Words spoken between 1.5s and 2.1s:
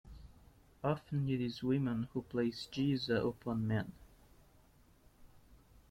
women